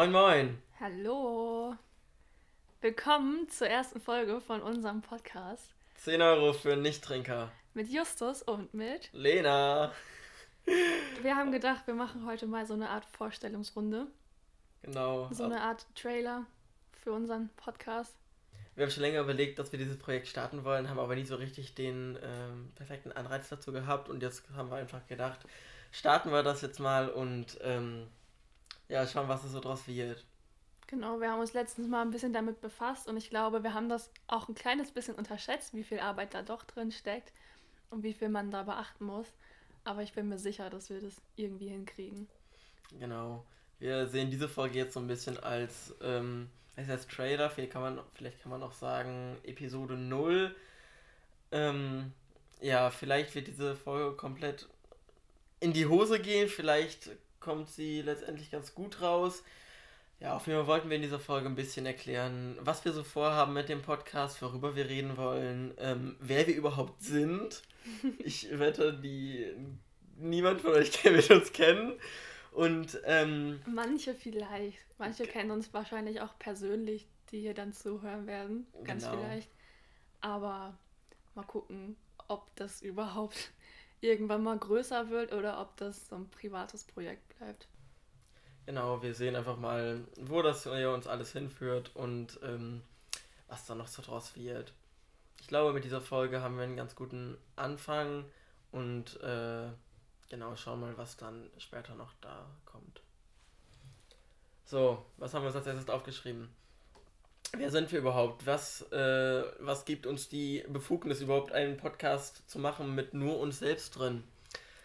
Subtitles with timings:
[0.00, 0.62] Moin, moin.
[0.80, 1.76] Hallo.
[2.80, 7.52] Willkommen zur ersten Folge von unserem Podcast 10 Euro für Nichttrinker.
[7.74, 9.10] mit Justus und mit.
[9.12, 9.92] Lena.
[11.20, 14.06] Wir haben gedacht, wir machen heute mal so eine Art Vorstellungsrunde.
[14.80, 15.28] Genau.
[15.32, 16.46] So eine Art Trailer
[16.92, 18.16] für unseren Podcast.
[18.76, 21.36] Wir haben schon länger überlegt, dass wir dieses Projekt starten wollen, haben aber nie so
[21.36, 25.40] richtig den ähm, perfekten Anreiz dazu gehabt und jetzt haben wir einfach gedacht,
[25.92, 28.06] starten wir das jetzt mal und ähm,
[28.90, 30.24] ja, schauen, was es so draus wird.
[30.88, 33.88] Genau, wir haben uns letztens mal ein bisschen damit befasst und ich glaube, wir haben
[33.88, 37.32] das auch ein kleines bisschen unterschätzt, wie viel Arbeit da doch drin steckt
[37.90, 39.28] und wie viel man da beachten muss.
[39.84, 42.26] Aber ich bin mir sicher, dass wir das irgendwie hinkriegen.
[42.98, 43.44] Genau.
[43.78, 48.00] Wir sehen diese Folge jetzt so ein bisschen als, ähm, heißt Trailer, vielleicht kann man,
[48.14, 50.54] vielleicht kann man auch sagen Episode 0.
[51.52, 52.12] Ähm,
[52.60, 54.68] ja, vielleicht wird diese Folge komplett
[55.60, 59.42] in die Hose gehen, vielleicht kommt sie letztendlich ganz gut raus.
[60.20, 63.02] Ja, auf jeden Fall wollten wir in dieser Folge ein bisschen erklären, was wir so
[63.02, 67.62] vorhaben mit dem Podcast, worüber wir reden wollen, ähm, wer wir überhaupt sind.
[68.18, 69.54] Ich wette, die
[70.18, 71.98] niemand von euch wird uns kennen.
[72.52, 74.78] Und ähm, Manche vielleicht.
[74.98, 78.66] Manche kennen uns wahrscheinlich auch persönlich, die hier dann zuhören werden.
[78.84, 79.16] Ganz Genau.
[79.16, 79.50] vielleicht.
[80.20, 80.76] Aber
[81.34, 81.96] mal gucken,
[82.28, 83.52] ob das überhaupt
[84.00, 87.68] irgendwann mal größer wird oder ob das so ein privates Projekt bleibt.
[88.66, 92.82] Genau, wir sehen einfach mal, wo das hier uns alles hinführt und ähm,
[93.48, 94.72] was da noch so draus wird.
[95.40, 98.24] Ich glaube, mit dieser Folge haben wir einen ganz guten Anfang
[98.70, 99.68] und äh,
[100.28, 103.02] genau, schauen mal, was dann später noch da kommt.
[104.64, 106.48] So, was haben wir uns als erstes aufgeschrieben?
[107.56, 108.46] Wer sind wir überhaupt?
[108.46, 113.58] Was, äh, was gibt uns die Befugnis, überhaupt einen Podcast zu machen mit nur uns
[113.58, 114.24] selbst drin?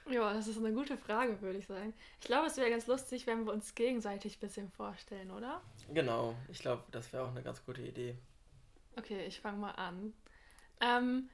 [0.10, 1.94] Ja, das ist eine gute Frage, würde ich sagen.
[2.22, 5.62] Ich glaube, es wäre ganz lustig, wenn wir uns gegenseitig ein bisschen vorstellen, oder?
[5.94, 8.16] Genau, ich glaube, das wäre auch eine ganz gute Idee.
[8.98, 10.14] Okay, ich fange mal an.
[10.80, 11.30] Ähm,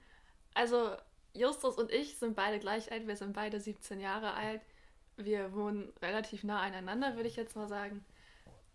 [0.54, 0.96] also,
[1.34, 3.08] Justus und ich sind beide gleich alt.
[3.08, 4.62] Wir sind beide 17 Jahre alt.
[5.18, 8.06] Wir wohnen relativ nah aneinander, würde ich jetzt mal sagen.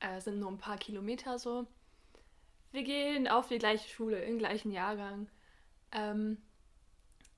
[0.01, 1.67] Äh, sind nur ein paar Kilometer so.
[2.73, 5.29] Wir gehen auf die gleiche Schule, im gleichen Jahrgang.
[5.93, 6.39] Ähm,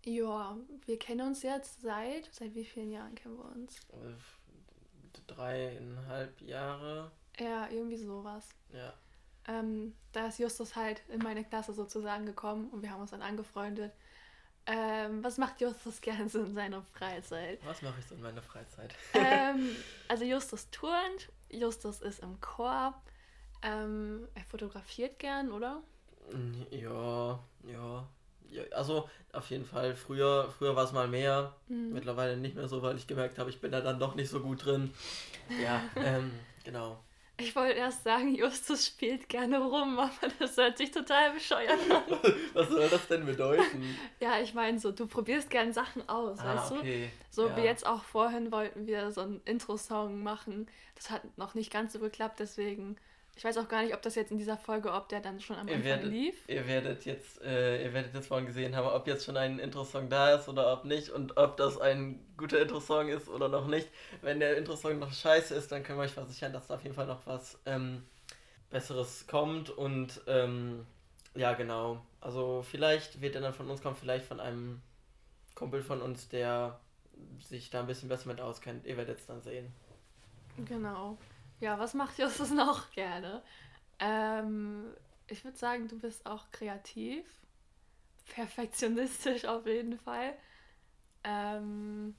[0.04, 0.56] ja,
[0.86, 2.32] wir kennen uns jetzt seit.
[2.32, 3.80] Seit wie vielen Jahren kennen wir uns?
[5.26, 7.10] Dreieinhalb Jahre.
[7.38, 8.48] Ja, irgendwie sowas.
[8.72, 8.94] Ja.
[9.46, 13.22] Ähm, da ist Justus halt in meine Klasse sozusagen gekommen und wir haben uns dann
[13.22, 13.92] angefreundet.
[14.66, 17.58] Ähm, was macht Justus gerne so in seiner Freizeit?
[17.64, 18.94] Was mache ich so in meiner Freizeit?
[19.14, 19.74] ähm,
[20.08, 23.00] also Justus turnt, Justus ist im Chor,
[23.62, 25.82] ähm, er fotografiert gern, oder?
[26.70, 28.08] ja, ja,
[28.50, 28.62] ja.
[28.72, 29.94] Also auf jeden Fall.
[29.94, 31.54] Früher, früher war es mal mehr.
[31.68, 31.92] Mhm.
[31.92, 34.40] Mittlerweile nicht mehr so, weil ich gemerkt habe, ich bin da dann doch nicht so
[34.40, 34.92] gut drin.
[35.62, 36.32] Ja, ähm,
[36.64, 36.98] genau.
[37.40, 42.18] Ich wollte erst sagen, Justus spielt gerne rum, aber das hört sich total bescheuert an.
[42.52, 43.96] Was soll das denn bedeuten?
[44.20, 46.74] Ja, ich meine so, du probierst gern Sachen aus, weißt du?
[46.74, 47.10] Ah, okay.
[47.30, 47.56] So ja.
[47.56, 50.68] wie jetzt auch vorhin wollten wir so einen Intro-Song machen.
[50.96, 52.96] Das hat noch nicht ganz so geklappt, deswegen.
[53.38, 55.54] Ich weiß auch gar nicht, ob das jetzt in dieser Folge, ob der dann schon
[55.54, 56.48] am Ihr Anfang werdet, lief.
[56.48, 60.08] ihr werdet jetzt, äh, ihr werdet jetzt vorhin gesehen haben, ob jetzt schon ein Intro-Song
[60.08, 63.88] da ist oder ob nicht und ob das ein guter Intro-Song ist oder noch nicht.
[64.22, 66.96] Wenn der Intro-Song noch scheiße ist, dann können wir euch versichern, dass da auf jeden
[66.96, 68.02] Fall noch was ähm,
[68.70, 70.84] Besseres kommt und ähm,
[71.36, 72.04] ja, genau.
[72.20, 74.82] Also vielleicht wird er dann von uns kommen, vielleicht von einem
[75.54, 76.80] Kumpel von uns, der
[77.38, 78.84] sich da ein bisschen besser mit auskennt.
[78.84, 79.72] Ihr werdet es dann sehen.
[80.64, 81.16] Genau.
[81.60, 83.42] Ja, was macht Justus noch gerne?
[84.00, 84.94] Ähm,
[85.28, 87.26] ich würde sagen, du bist auch kreativ.
[88.34, 90.34] Perfektionistisch auf jeden Fall.
[91.24, 92.14] Ähm,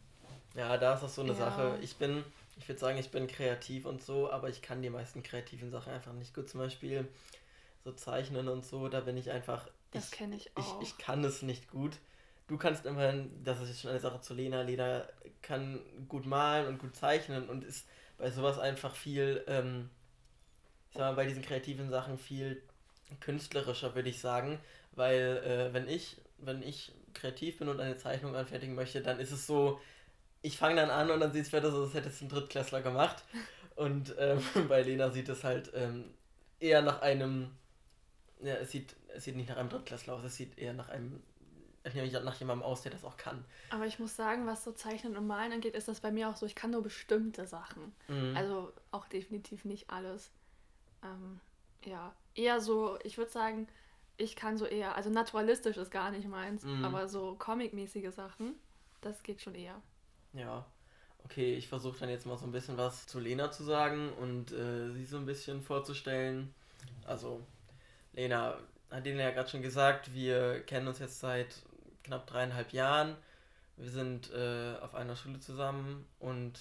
[0.56, 1.36] Ja, da ist das so eine Ja.
[1.36, 1.78] Sache.
[1.82, 2.24] Ich bin,
[2.58, 5.94] ich würde sagen, ich bin kreativ und so, aber ich kann die meisten kreativen Sachen
[5.94, 6.50] einfach nicht gut.
[6.50, 7.08] Zum Beispiel
[7.84, 9.68] so zeichnen und so, da bin ich einfach.
[9.92, 10.82] das ich, kenne ich ich, auch.
[10.82, 11.98] ich kann es nicht gut.
[12.48, 14.64] Du kannst immerhin, das ist jetzt schon eine Sache zu Lena.
[14.64, 15.08] Lena
[15.42, 17.88] kann gut malen und gut zeichnen und ist
[18.20, 19.90] bei sowas einfach viel, ähm,
[20.92, 22.62] ich sag mal, bei diesen kreativen Sachen viel
[23.22, 24.60] künstlerischer, würde ich sagen.
[24.92, 29.32] Weil äh, wenn ich, wenn ich kreativ bin und eine Zeichnung anfertigen möchte, dann ist
[29.32, 29.80] es so,
[30.42, 32.82] ich fange dann an und dann sieht es wieder so, als hätte es ein Drittklässler
[32.82, 33.24] gemacht.
[33.76, 36.06] Und ähm, bei Lena sieht es halt ähm,
[36.60, 37.52] eher nach einem,
[38.42, 41.24] ja, es sieht, es sieht nicht nach einem Drittklässler aus, es sieht eher nach einem,
[41.84, 43.44] äh, nach jemandem aus, der das auch kann.
[43.70, 46.36] Aber ich muss sagen, was so Zeichnen und Malen angeht, ist das bei mir auch
[46.36, 47.94] so, ich kann nur bestimmte Sachen.
[48.08, 48.36] Mhm.
[48.36, 50.32] Also auch definitiv nicht alles.
[51.04, 51.40] Ähm,
[51.86, 53.68] ja, eher so, ich würde sagen,
[54.18, 56.84] ich kann so eher, also naturalistisch ist gar nicht meins, Mhm.
[56.84, 58.56] aber so comic-mäßige Sachen,
[59.02, 59.82] das geht schon eher.
[60.34, 60.66] Ja.
[61.24, 64.52] okay, ich versuche dann jetzt mal so ein bisschen was zu Lena zu sagen und
[64.52, 66.54] äh, sie so ein bisschen vorzustellen.
[67.06, 67.46] Also,
[68.14, 68.58] Lena
[68.90, 71.62] hat Ihnen ja gerade schon gesagt, wir kennen uns jetzt seit
[72.04, 73.16] knapp dreieinhalb Jahren.
[73.78, 76.54] Wir sind äh, auf einer Schule zusammen und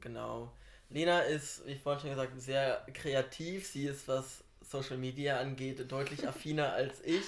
[0.00, 0.52] genau.
[0.90, 3.66] Lena ist, wie vorhin schon gesagt, sehr kreativ.
[3.66, 7.24] Sie ist, was Social Media angeht, deutlich affiner als ich.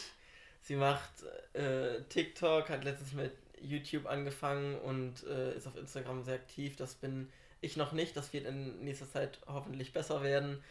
[0.62, 1.10] Sie macht
[1.54, 6.76] äh, TikTok, hat letztens mit YouTube angefangen und äh, ist auf Instagram sehr aktiv.
[6.76, 7.30] Das bin
[7.60, 8.16] ich noch nicht.
[8.16, 10.62] Das wird in nächster Zeit hoffentlich besser werden.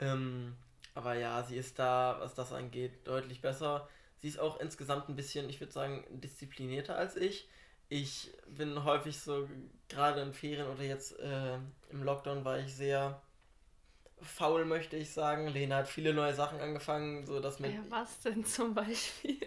[0.00, 0.56] Ähm,
[0.94, 3.88] aber ja, sie ist da, was das angeht, deutlich besser.
[4.22, 7.48] Sie ist auch insgesamt ein bisschen, ich würde sagen, disziplinierter als ich.
[7.88, 9.48] Ich bin häufig so,
[9.88, 11.56] gerade in Ferien oder jetzt äh,
[11.90, 13.20] im Lockdown war ich sehr
[14.20, 15.48] faul, möchte ich sagen.
[15.48, 17.74] Lena hat viele neue Sachen angefangen, so dass mit.
[17.74, 19.40] Ja, was denn zum Beispiel?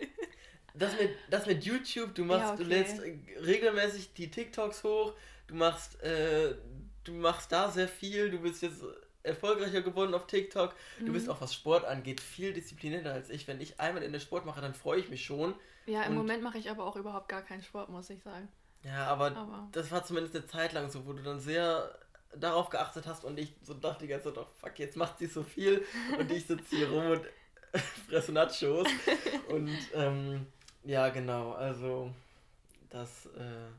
[0.74, 2.63] Das mit, das mit YouTube, du machst, ja, okay.
[2.63, 3.01] du lädst
[3.45, 5.13] regelmäßig die TikToks hoch,
[5.48, 6.54] du machst, äh,
[7.06, 8.83] du machst da sehr viel, du bist jetzt
[9.25, 11.06] erfolgreicher geworden auf TikTok, mhm.
[11.06, 11.33] du bist mhm.
[11.33, 13.48] auch was Sport angeht viel disziplinierter als ich.
[13.48, 15.56] Wenn ich einmal in der Sport mache, dann freue ich mich schon.
[15.86, 18.48] Ja, im Moment mache ich aber auch überhaupt gar keinen Sport, muss ich sagen.
[18.83, 21.98] Ja, aber, aber, das war zumindest eine Zeit lang so, wo du dann sehr
[22.36, 25.27] darauf geachtet hast und ich so dachte die ganze Zeit, oh fuck, jetzt macht sie
[25.27, 25.86] so viel
[26.19, 27.22] und ich sitze hier rum und
[28.10, 28.88] fresse Nachos.
[29.50, 30.45] und ähm,
[30.83, 32.12] ja, genau, also
[32.89, 33.69] das, äh,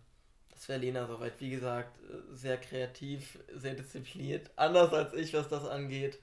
[0.57, 1.39] das wäre Lena soweit.
[1.39, 1.99] Wie gesagt,
[2.33, 6.19] sehr kreativ, sehr diszipliniert, anders als ich, was das angeht.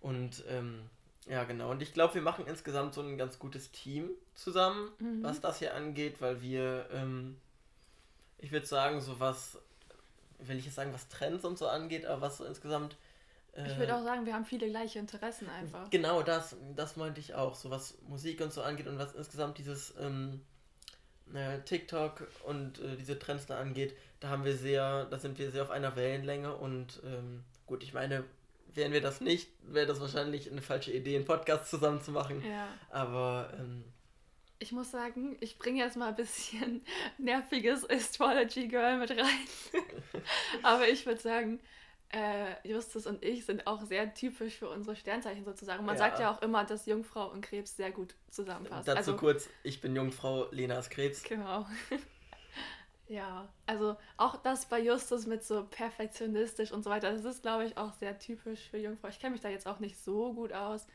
[0.00, 0.82] Und ähm,
[1.26, 1.70] ja, genau.
[1.70, 5.22] Und ich glaube, wir machen insgesamt so ein ganz gutes Team zusammen, mhm.
[5.22, 7.40] was das hier angeht, weil wir, ähm,
[8.36, 9.58] ich würde sagen, so was
[10.38, 12.98] will ich jetzt sagen, was Trends und so angeht, aber was so insgesamt.
[13.54, 15.88] Äh, ich würde auch sagen, wir haben viele gleiche Interessen einfach.
[15.88, 19.56] Genau, das, das meinte ich auch, so was Musik und so angeht und was insgesamt
[19.56, 20.42] dieses ähm,
[21.32, 25.50] äh, TikTok und äh, diese Trends da angeht, da haben wir sehr, da sind wir
[25.50, 28.24] sehr auf einer Wellenlänge und ähm, gut, ich meine,
[28.74, 32.42] wären wir das nicht, wäre das wahrscheinlich eine falsche Idee, einen Podcast zusammen zu machen.
[32.44, 32.68] Ja.
[32.90, 33.84] Aber ähm,
[34.58, 36.84] ich muss sagen, ich bringe jetzt mal ein bisschen
[37.18, 39.46] nerviges Astrology Girl mit rein.
[40.62, 41.60] Aber ich würde sagen,
[42.14, 45.84] äh, Justus und ich sind auch sehr typisch für unsere Sternzeichen sozusagen.
[45.84, 45.98] Man ja.
[45.98, 48.86] sagt ja auch immer, dass Jungfrau und Krebs sehr gut zusammenpassen.
[48.86, 51.24] Dazu also, kurz, ich bin Jungfrau, Lena ist Krebs.
[51.24, 51.66] Genau.
[53.08, 57.64] ja, also auch das bei Justus mit so perfektionistisch und so weiter, das ist, glaube
[57.64, 59.08] ich, auch sehr typisch für Jungfrau.
[59.08, 60.86] Ich kenne mich da jetzt auch nicht so gut aus,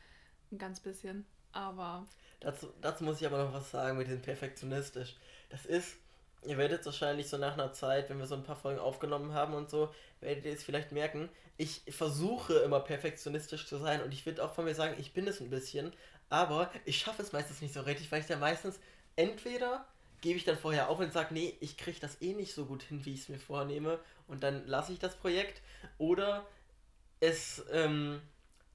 [0.50, 2.06] ein ganz bisschen, aber
[2.40, 5.16] Dazu, dazu muss ich aber noch was sagen mit dem perfektionistisch.
[5.50, 5.98] Das ist,
[6.44, 9.54] ihr werdet wahrscheinlich so nach einer Zeit, wenn wir so ein paar Folgen aufgenommen haben
[9.54, 14.24] und so, werdet ihr es vielleicht merken, ich versuche immer perfektionistisch zu sein und ich
[14.24, 15.92] würde auch von mir sagen, ich bin es ein bisschen,
[16.30, 18.78] aber ich schaffe es meistens nicht so richtig, weil ich dann meistens
[19.16, 19.84] entweder
[20.22, 22.82] gebe ich dann vorher auf und sage, nee, ich kriege das eh nicht so gut
[22.82, 25.60] hin, wie ich es mir vornehme und dann lasse ich das Projekt
[25.98, 26.46] oder
[27.20, 28.22] es ähm,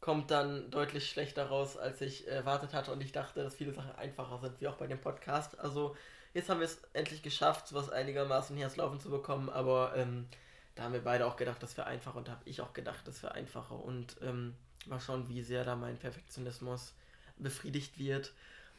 [0.02, 3.96] kommt dann deutlich schlechter raus, als ich erwartet hatte und ich dachte, dass viele Sachen
[3.96, 5.60] einfacher sind, wie auch bei dem Podcast.
[5.60, 5.96] Also
[6.36, 10.28] jetzt haben wir es endlich geschafft, sowas einigermaßen hier ans Laufen zu bekommen, aber ähm,
[10.76, 13.08] da haben wir beide auch gedacht, das wäre einfacher und da habe ich auch gedacht,
[13.08, 14.54] das wäre einfacher und ähm,
[14.86, 16.94] mal schauen, wie sehr da mein Perfektionismus
[17.38, 18.34] befriedigt wird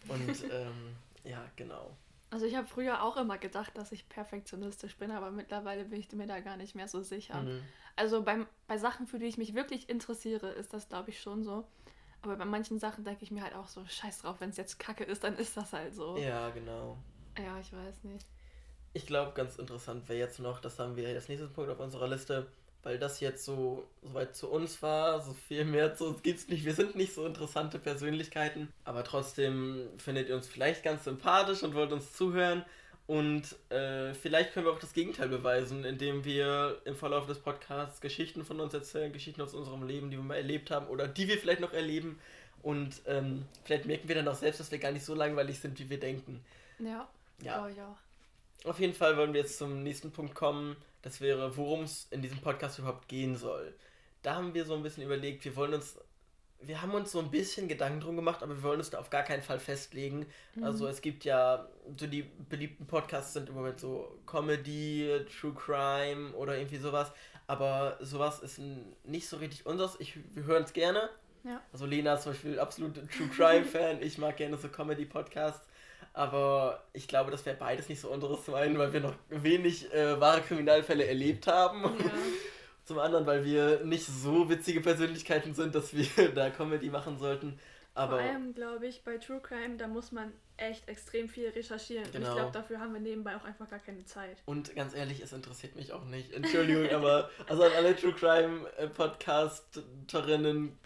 [0.07, 1.97] und ähm, ja, genau.
[2.29, 6.13] Also ich habe früher auch immer gedacht, dass ich perfektionistisch bin, aber mittlerweile bin ich
[6.13, 7.41] mir da gar nicht mehr so sicher.
[7.41, 7.63] Mhm.
[7.95, 11.45] Also beim, bei Sachen, für die ich mich wirklich interessiere, ist das, glaube ich, schon
[11.45, 11.67] so.
[12.21, 14.79] Aber bei manchen Sachen denke ich mir halt auch so, scheiß drauf, wenn es jetzt
[14.79, 16.19] Kacke ist, dann ist das halt so.
[16.19, 16.99] Ja, genau.
[17.39, 18.27] Ja, ich weiß nicht.
[18.93, 22.09] Ich glaube, ganz interessant wäre jetzt noch, das haben wir als nächstes Punkt auf unserer
[22.09, 22.47] Liste,
[22.83, 26.39] weil das jetzt so, so weit zu uns war, so viel mehr zu uns gibt
[26.39, 26.65] es nicht.
[26.65, 31.75] Wir sind nicht so interessante Persönlichkeiten, aber trotzdem findet ihr uns vielleicht ganz sympathisch und
[31.75, 32.65] wollt uns zuhören.
[33.07, 38.01] Und äh, vielleicht können wir auch das Gegenteil beweisen, indem wir im Verlauf des Podcasts
[38.01, 41.29] Geschichten von uns erzählen, Geschichten aus unserem Leben, die wir mal erlebt haben oder die
[41.29, 42.19] wir vielleicht noch erleben.
[42.63, 45.79] Und ähm, vielleicht merken wir dann auch selbst, dass wir gar nicht so langweilig sind,
[45.79, 46.45] wie wir denken.
[46.79, 47.09] Ja.
[47.43, 47.65] Ja.
[47.65, 47.97] Oh, ja.
[48.65, 50.77] Auf jeden Fall wollen wir jetzt zum nächsten Punkt kommen.
[51.03, 53.75] Das wäre, worum es in diesem Podcast überhaupt gehen soll.
[54.23, 55.99] Da haben wir so ein bisschen überlegt, wir wollen uns
[56.61, 59.11] wir haben uns so ein bisschen Gedanken drum gemacht, aber wir wollen uns da auf
[59.11, 60.27] gar keinen Fall festlegen.
[60.55, 60.65] Mhm.
[60.65, 66.33] Also es gibt ja, so die beliebten Podcasts sind im Moment so Comedy, True Crime
[66.33, 67.13] oder irgendwie sowas.
[67.47, 68.61] Aber sowas ist
[69.05, 69.97] nicht so richtig unseres.
[70.01, 71.11] Ich, wir hören es gerne.
[71.45, 71.63] Ja.
[71.73, 73.99] Also Lena ist zum Beispiel absolut True Crime-Fan.
[74.03, 75.66] ich mag gerne so Comedy-Podcasts.
[76.17, 80.19] Aber ich glaube, das wäre beides nicht so unseres meinen, weil wir noch wenig äh,
[80.19, 81.83] wahre Kriminalfälle erlebt haben.
[81.83, 82.11] Ja.
[82.85, 87.59] Zum anderen, weil wir nicht so witzige Persönlichkeiten sind, dass wir da Comedy machen sollten.
[87.93, 92.11] Aber Vor allem, glaube ich, bei True Crime, da muss man echt extrem viel recherchieren.
[92.11, 92.17] Genau.
[92.17, 92.51] Und ich glaube, genau.
[92.51, 94.39] dafür haben wir nebenbei auch einfach gar keine Zeit.
[94.47, 96.33] Und ganz ehrlich, es interessiert mich auch nicht.
[96.33, 100.79] Entschuldigung, aber also an alle True Crime Podcasterinnen,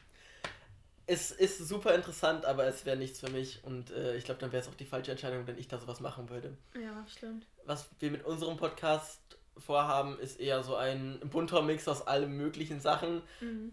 [1.10, 3.64] es ist super interessant, aber es wäre nichts für mich.
[3.64, 5.98] Und äh, ich glaube, dann wäre es auch die falsche Entscheidung, wenn ich da sowas
[5.98, 6.56] machen würde.
[6.80, 7.46] Ja, stimmt.
[7.64, 9.20] Was wir mit unserem Podcast
[9.58, 13.22] vorhaben, ist eher so ein bunter Mix aus allen möglichen Sachen.
[13.40, 13.72] Mhm.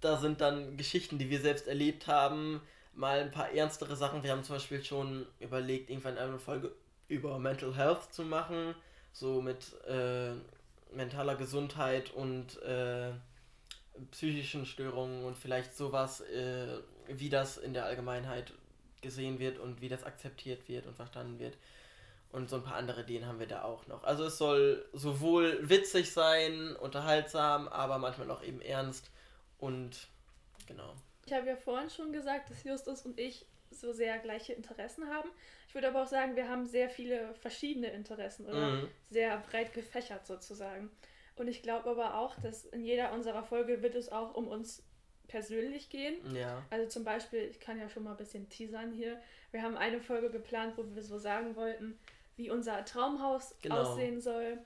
[0.00, 2.60] Da sind dann Geschichten, die wir selbst erlebt haben,
[2.94, 4.24] mal ein paar ernstere Sachen.
[4.24, 6.74] Wir haben zum Beispiel schon überlegt, irgendwann eine Folge
[7.06, 8.74] über Mental Health zu machen,
[9.12, 10.32] so mit äh,
[10.92, 13.12] mentaler Gesundheit und äh,
[14.10, 18.52] psychischen Störungen und vielleicht sowas, äh, wie das in der Allgemeinheit
[19.00, 21.56] gesehen wird und wie das akzeptiert wird und verstanden wird.
[22.30, 24.04] Und so ein paar andere Ideen haben wir da auch noch.
[24.04, 29.10] Also es soll sowohl witzig sein, unterhaltsam, aber manchmal auch eben ernst
[29.58, 30.08] und
[30.66, 30.94] genau.
[31.26, 35.28] Ich habe ja vorhin schon gesagt, dass Justus und ich so sehr gleiche Interessen haben.
[35.68, 38.88] Ich würde aber auch sagen, wir haben sehr viele verschiedene Interessen oder mhm.
[39.10, 40.90] sehr breit gefächert sozusagen.
[41.36, 44.82] Und ich glaube aber auch, dass in jeder unserer Folge wird es auch um uns
[45.28, 46.14] persönlich gehen.
[46.34, 46.62] Ja.
[46.70, 49.18] Also zum Beispiel, ich kann ja schon mal ein bisschen teasern hier.
[49.50, 51.98] Wir haben eine Folge geplant, wo wir so sagen wollten,
[52.36, 53.76] wie unser Traumhaus genau.
[53.76, 54.58] aussehen soll.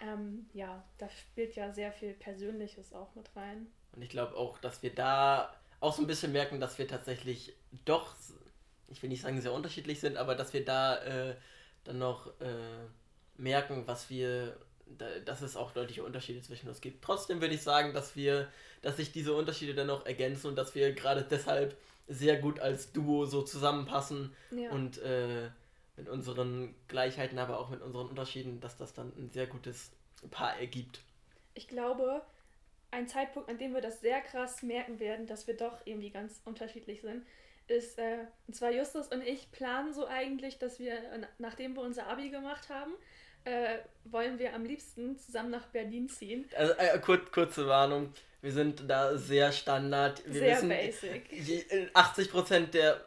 [0.00, 3.66] Ähm, ja, da spielt ja sehr viel Persönliches auch mit rein.
[3.94, 7.54] Und ich glaube auch, dass wir da auch so ein bisschen merken, dass wir tatsächlich
[7.84, 8.14] doch,
[8.88, 11.36] ich will nicht sagen, sehr unterschiedlich sind, aber dass wir da äh,
[11.84, 12.86] dann noch äh,
[13.36, 14.56] merken, was wir,
[15.24, 17.04] dass es auch deutliche Unterschiede zwischen uns gibt.
[17.04, 18.48] Trotzdem würde ich sagen, dass wir,
[18.82, 21.76] dass sich diese Unterschiede dann noch ergänzen und dass wir gerade deshalb
[22.08, 24.70] sehr gut als Duo so zusammenpassen ja.
[24.70, 25.50] und äh,
[25.96, 29.90] mit unseren Gleichheiten, aber auch mit unseren Unterschieden, dass das dann ein sehr gutes
[30.30, 31.00] Paar ergibt.
[31.54, 32.22] Ich glaube,
[32.90, 36.40] ein Zeitpunkt, an dem wir das sehr krass merken werden, dass wir doch irgendwie ganz
[36.44, 37.24] unterschiedlich sind,
[37.66, 40.96] ist, äh, und zwar Justus und ich planen so eigentlich, dass wir,
[41.38, 42.92] nachdem wir unser Abi gemacht haben,
[43.46, 46.44] äh, wollen wir am liebsten zusammen nach Berlin ziehen.
[46.56, 48.12] Also äh, kur kurze Warnung,
[48.42, 50.22] wir sind da sehr Standard.
[50.26, 51.92] Wir sehr wissen, basic.
[51.94, 53.00] 80% der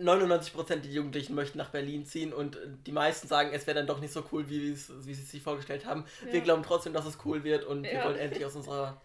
[0.00, 4.00] 99% der Jugendlichen möchten nach Berlin ziehen und die meisten sagen, es wäre dann doch
[4.00, 6.06] nicht so cool, wie, wie sie es sich vorgestellt haben.
[6.26, 6.32] Ja.
[6.32, 7.92] Wir glauben trotzdem, dass es cool wird und ja.
[7.92, 9.00] wir wollen endlich aus unserer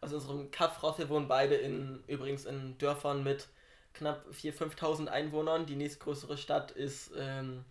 [0.00, 0.98] aus unserem Kaff raus.
[0.98, 3.46] Wir wohnen beide in übrigens in Dörfern mit
[3.94, 5.64] knapp 4.000, 5.000 Einwohnern.
[5.64, 7.64] Die nächstgrößere Stadt ist ähm,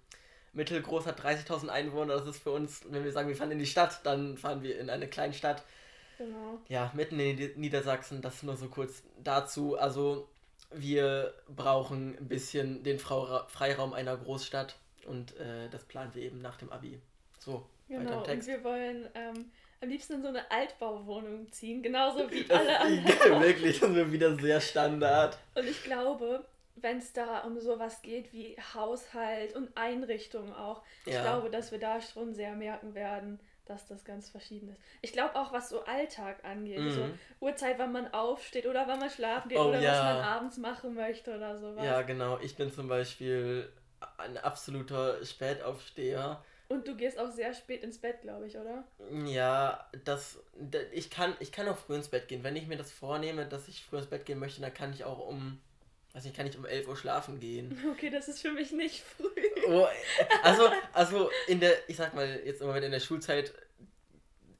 [0.53, 2.17] mittelgroß, hat 30.000 Einwohner.
[2.17, 4.79] Das ist für uns, wenn wir sagen, wir fahren in die Stadt, dann fahren wir
[4.79, 5.63] in eine Kleinstadt.
[6.17, 6.59] Genau.
[6.67, 9.77] Ja, mitten in Niedersachsen, das nur so kurz dazu.
[9.77, 10.29] Also
[10.71, 14.75] wir brauchen ein bisschen den Freiraum einer Großstadt
[15.07, 16.99] und äh, das planen wir eben nach dem Abi.
[17.39, 18.47] So, genau, weiter Text.
[18.47, 22.79] Und wir wollen ähm, am liebsten in so eine Altbauwohnung ziehen, genauso wie das alle
[22.81, 23.41] anderen.
[23.41, 25.37] Wirklich, das ist wieder sehr Standard.
[25.55, 31.13] Und ich glaube, wenn es da um sowas geht wie Haushalt und Einrichtungen auch, ich
[31.13, 31.21] ja.
[31.21, 34.79] glaube, dass wir da schon sehr merken werden, dass das ganz verschieden ist.
[35.01, 36.91] Ich glaube auch, was so Alltag angeht, mhm.
[36.91, 37.09] so
[37.39, 39.91] Uhrzeit, wann man aufsteht oder wann man schlafen geht oh, oder ja.
[39.91, 41.83] was man abends machen möchte oder sowas.
[41.83, 42.39] Ja, genau.
[42.39, 43.71] Ich bin zum Beispiel
[44.17, 46.43] ein absoluter Spätaufsteher.
[46.67, 48.85] Und du gehst auch sehr spät ins Bett, glaube ich, oder?
[49.25, 50.39] Ja, das,
[50.93, 52.43] ich kann, ich kann auch früh ins Bett gehen.
[52.43, 55.03] Wenn ich mir das vornehme, dass ich früh ins Bett gehen möchte, dann kann ich
[55.03, 55.59] auch um,
[56.13, 57.77] weiß nicht, kann ich um 11 Uhr schlafen gehen.
[57.91, 59.27] Okay, das ist für mich nicht früh.
[59.67, 59.87] Oh,
[60.43, 63.53] also, also in der, ich sag mal, jetzt im Moment in der Schulzeit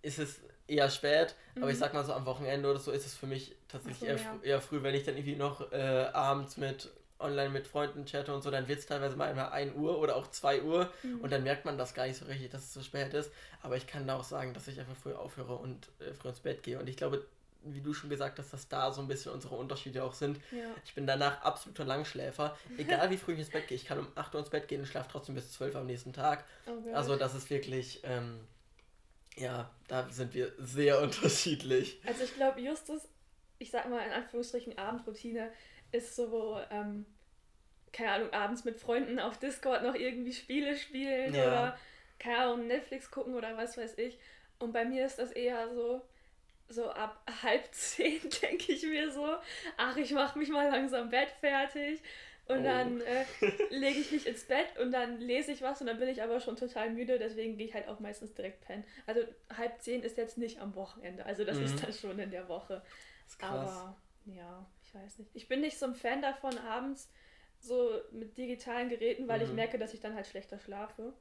[0.02, 1.64] ist es eher spät, mhm.
[1.64, 1.82] aber ich mhm.
[1.82, 4.40] sag mal so am Wochenende oder so ist es für mich tatsächlich so, eher, ja.
[4.42, 6.90] eher früh, wenn ich dann irgendwie noch äh, abends mit
[7.22, 10.28] online mit Freunden chatte und so, dann wird es teilweise mal 1 Uhr oder auch
[10.28, 11.22] 2 Uhr mhm.
[11.22, 13.32] und dann merkt man das gar nicht so richtig, dass es so spät ist.
[13.62, 16.40] Aber ich kann da auch sagen, dass ich einfach früh aufhöre und äh, früh ins
[16.40, 16.80] Bett gehe.
[16.80, 17.26] Und ich glaube,
[17.64, 20.40] wie du schon gesagt hast, dass da so ein bisschen unsere Unterschiede auch sind.
[20.52, 20.66] Ja.
[20.84, 22.58] Ich bin danach absoluter Langschläfer.
[22.78, 24.82] Egal wie früh ich ins Bett gehe, ich kann um 8 Uhr ins Bett gehen
[24.82, 26.46] und schlafe trotzdem bis 12 Uhr am nächsten Tag.
[26.68, 28.40] Oh also das ist wirklich, ähm,
[29.36, 32.02] ja, da sind wir sehr unterschiedlich.
[32.06, 33.08] Also ich glaube, Justus,
[33.60, 35.52] ich sag mal in Anführungsstrichen Abendroutine,
[35.92, 37.06] ist so, ähm,
[37.94, 41.48] keine Ahnung, abends mit Freunden auf Discord noch irgendwie Spiele spielen ja.
[41.48, 41.78] oder,
[42.18, 44.18] keine Ahnung, Netflix gucken oder was weiß ich.
[44.60, 46.02] Und bei mir ist das eher so,
[46.72, 49.28] so ab halb zehn denke ich mir so,
[49.78, 52.02] ach, ich mache mich mal langsam Bett fertig.
[52.48, 52.64] Und oh.
[52.64, 53.26] dann äh,
[53.70, 56.40] lege ich mich ins Bett und dann lese ich was und dann bin ich aber
[56.40, 58.84] schon total müde, deswegen gehe ich halt auch meistens direkt pennen.
[59.06, 59.22] Also
[59.56, 61.66] halb zehn ist jetzt nicht am Wochenende, also das mhm.
[61.66, 62.82] ist dann schon in der Woche.
[63.42, 65.32] Aber ja, ich weiß nicht.
[65.34, 67.10] Ich bin nicht so ein Fan davon, abends
[67.60, 69.46] so mit digitalen Geräten, weil mhm.
[69.46, 71.14] ich merke, dass ich dann halt schlechter schlafe.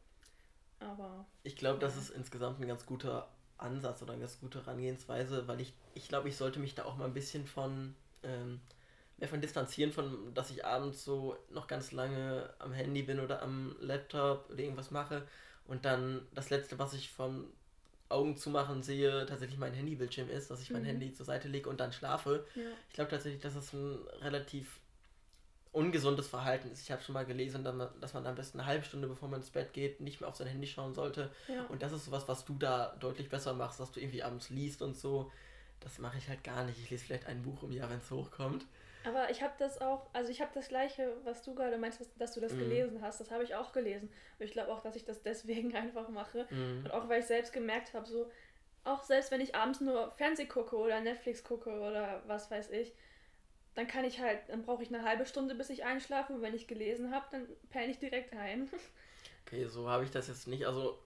[0.80, 1.26] Aber.
[1.42, 3.30] Ich glaube, das ist insgesamt ein ganz guter
[3.62, 6.96] Ansatz oder eine ganz gute Herangehensweise, weil ich, ich glaube, ich sollte mich da auch
[6.96, 8.60] mal ein bisschen von ähm,
[9.18, 13.42] mehr von distanzieren, von dass ich abends so noch ganz lange am Handy bin oder
[13.42, 15.26] am Laptop oder irgendwas mache
[15.66, 17.46] und dann das letzte, was ich vom
[18.08, 20.86] Augen zu machen sehe, tatsächlich mein Handybildschirm ist, dass ich mein Mhm.
[20.86, 22.44] Handy zur Seite lege und dann schlafe.
[22.54, 22.62] Ja.
[22.88, 24.80] Ich glaube tatsächlich, dass das ein relativ
[25.72, 26.82] ungesundes Verhalten ist.
[26.82, 27.62] Ich habe schon mal gelesen,
[28.00, 30.34] dass man- am besten eine halbe Stunde, bevor man ins Bett geht, nicht mehr auf
[30.36, 31.30] sein Handy schauen sollte.
[31.48, 31.64] Ja.
[31.66, 34.82] Und das ist sowas, was du da deutlich besser machst, dass du irgendwie abends liest
[34.82, 35.30] und so.
[35.78, 36.78] Das mache ich halt gar nicht.
[36.78, 38.66] Ich lese vielleicht ein Buch im Jahr, wenn es hochkommt.
[39.04, 42.34] Aber ich habe das auch, also ich habe das gleiche, was du gerade meinst, dass,
[42.34, 42.58] du das Mhm.
[42.58, 44.10] gelesen hast, das habe ich auch gelesen.
[44.38, 46.46] Und ich glaube auch, dass ich das deswegen einfach mache.
[46.50, 46.82] Mhm.
[46.84, 48.30] Und auch weil ich selbst gemerkt habe, so,
[48.84, 52.92] auch selbst wenn ich abends nur Fernseh gucke oder Netflix gucke oder was weiß ich,
[53.74, 56.32] dann kann ich halt, dann brauche ich eine halbe Stunde, bis ich einschlafe.
[56.32, 58.68] Und wenn ich gelesen habe, dann penne ich direkt ein.
[59.46, 60.66] Okay, so habe ich das jetzt nicht.
[60.66, 60.96] Also,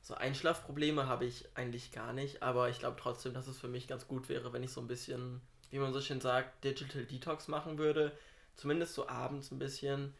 [0.00, 2.40] so Einschlafprobleme habe ich eigentlich gar nicht.
[2.40, 4.86] Aber ich glaube trotzdem, dass es für mich ganz gut wäre, wenn ich so ein
[4.86, 5.40] bisschen,
[5.70, 8.16] wie man so schön sagt, Digital Detox machen würde.
[8.54, 10.14] Zumindest so abends ein bisschen.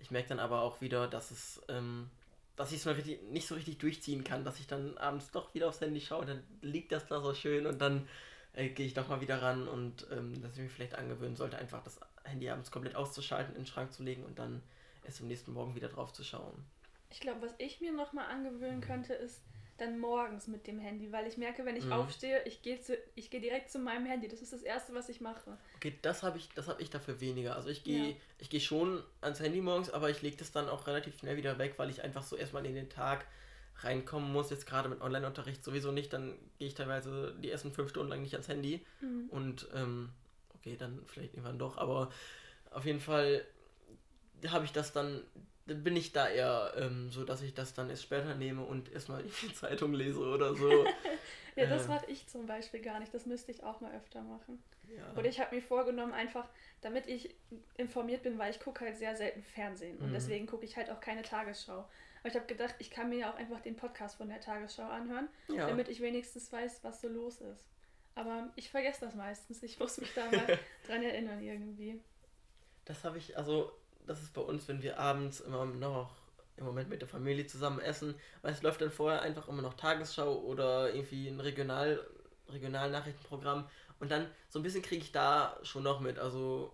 [0.00, 2.10] Ich merke dann aber auch wieder, dass es, ähm,
[2.56, 5.54] dass ich es mal richtig, nicht so richtig durchziehen kann, dass ich dann abends doch
[5.54, 8.06] wieder aufs Handy schaue, dann liegt das da so schön und dann
[8.54, 11.58] äh, gehe ich doch mal wieder ran und ähm, dass ich mich vielleicht angewöhnen sollte,
[11.58, 14.62] einfach das Handy abends komplett auszuschalten, in den Schrank zu legen und dann
[15.04, 16.64] erst am nächsten Morgen wieder drauf zu schauen.
[17.10, 19.40] Ich glaube, was ich mir nochmal angewöhnen könnte, ist
[19.78, 21.92] dann morgens mit dem Handy, weil ich merke, wenn ich Mhm.
[21.92, 22.78] aufstehe, ich gehe
[23.16, 24.28] ich gehe direkt zu meinem Handy.
[24.28, 25.58] Das ist das Erste, was ich mache.
[25.76, 27.56] Okay, das habe ich, das habe ich dafür weniger.
[27.56, 28.16] Also ich gehe, Ja.
[28.38, 31.58] ich gehe schon ans Handy morgens, aber ich lege das dann auch relativ schnell wieder
[31.58, 33.26] weg, weil ich einfach so erstmal in den Tag
[33.76, 34.50] reinkommen muss.
[34.50, 38.22] Jetzt gerade mit Online-Unterricht sowieso nicht, dann gehe ich teilweise die ersten fünf Stunden lang
[38.22, 39.28] nicht ans Handy Mhm.
[39.30, 40.10] und ähm,
[40.54, 42.10] okay, dann vielleicht irgendwann doch, aber
[42.70, 43.44] auf jeden Fall
[44.48, 47.88] habe ich das dann, dann bin ich da eher ähm, so, dass ich das dann
[47.90, 50.84] erst später nehme und erstmal die Zeitung lese oder so.
[51.56, 51.88] Ja, das Äh.
[51.90, 53.14] mache ich zum Beispiel gar nicht.
[53.14, 54.60] Das müsste ich auch mal öfter machen.
[54.88, 55.12] ja.
[55.16, 56.48] Oder ich habe mir vorgenommen, einfach,
[56.80, 57.32] damit ich
[57.76, 59.96] informiert bin, weil ich gucke halt sehr selten Fernsehen.
[59.98, 60.14] Und Mhm.
[60.14, 61.78] deswegen gucke ich halt auch keine Tagesschau.
[61.78, 64.82] Aber ich habe gedacht, ich kann mir ja auch einfach den Podcast von der Tagesschau
[64.88, 65.68] anhören, ja.
[65.68, 67.68] damit ich wenigstens weiß, was so los ist.
[68.16, 69.62] Aber ich vergesse das meistens.
[69.62, 72.00] Ich muss mich da mal dran erinnern irgendwie.
[72.84, 73.70] Das habe ich, also,
[74.06, 76.10] das ist bei uns, wenn wir abends immer noch
[76.56, 79.74] im Moment mit der Familie zusammen essen, weil es läuft dann vorher einfach immer noch
[79.74, 82.00] Tagesschau oder irgendwie ein Regional,
[82.48, 86.18] Regionalnachrichtenprogramm und dann so ein bisschen kriege ich da schon noch mit.
[86.18, 86.72] Also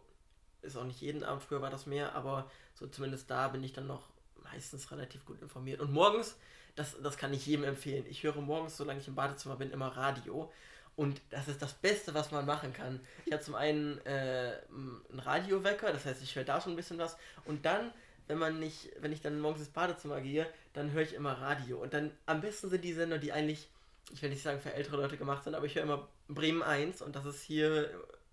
[0.63, 3.73] ist auch nicht jeden Abend, früher war das mehr, aber so zumindest da bin ich
[3.73, 4.09] dann noch
[4.43, 5.81] meistens relativ gut informiert.
[5.81, 6.37] Und morgens,
[6.75, 8.05] das, das kann ich jedem empfehlen.
[8.09, 10.51] Ich höre morgens, solange ich im Badezimmer bin, immer Radio.
[10.97, 13.01] Und das ist das Beste, was man machen kann.
[13.25, 16.99] Ich habe zum einen äh, einen Radiowecker, das heißt, ich höre da schon ein bisschen
[16.99, 17.17] was.
[17.45, 17.93] Und dann,
[18.27, 21.79] wenn man nicht, wenn ich dann morgens ins Badezimmer gehe, dann höre ich immer Radio.
[21.79, 23.69] Und dann am besten sind die Sender, die eigentlich,
[24.13, 27.03] ich will nicht sagen für ältere Leute gemacht sind, aber ich höre immer Bremen 1
[27.03, 27.91] und das ist hier